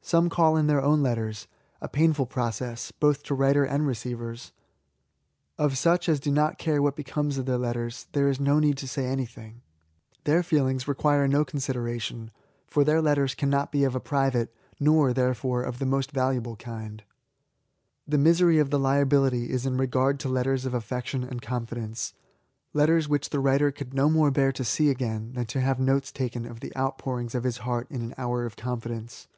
[0.00, 1.48] Some call in their own letters
[1.92, 4.52] ;—«painful process, both to writer and receivers.
[5.58, 8.78] Of such as do not care what becomes of their letters, there is no need
[8.78, 9.60] to say anything.
[10.24, 12.30] Their feelings require no con sideration,
[12.66, 14.50] for their letters cannot be of a private,
[14.80, 17.02] —nor, therefore, of the most valuable kind.
[18.06, 18.24] The LIFE TO THE INVALID.
[18.24, 22.14] 93 misery of the liability is in regard to letters of affection and confidence^—
[22.72, 26.10] letters which the writer conld no more bear to see again than to have notes
[26.10, 29.28] taken of the out>pourings of his heart in an hour of confidence.